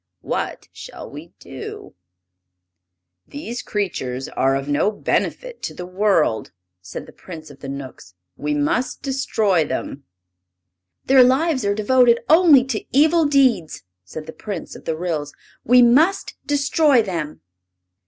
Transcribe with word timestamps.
"What 0.21 0.67
shall 0.73 1.11
we 1.11 1.27
do?" 1.37 1.93
asked 1.93 1.93
Ak. 3.27 3.31
"These 3.33 3.61
creatures 3.61 4.29
are 4.29 4.55
of 4.55 4.67
no 4.67 4.89
benefit 4.89 5.61
to 5.61 5.75
the 5.75 5.85
world," 5.85 6.51
said 6.81 7.05
the 7.05 7.11
Prince 7.11 7.51
of 7.51 7.59
the 7.59 7.69
Knooks; 7.69 8.15
"we 8.35 8.55
must 8.55 9.03
destroy 9.03 9.63
them." 9.63 10.03
"Their 11.05 11.23
lives 11.23 11.63
are 11.65 11.75
devoted 11.75 12.19
only 12.31 12.63
to 12.63 12.83
evil 12.91 13.25
deeds," 13.27 13.83
said 14.03 14.25
the 14.25 14.33
Prince 14.33 14.75
of 14.75 14.85
the 14.85 14.97
Ryls. 14.97 15.33
"We 15.63 15.83
must 15.83 16.33
destroy 16.47 17.03
them." 17.03 17.41